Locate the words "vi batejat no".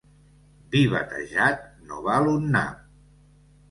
0.71-2.03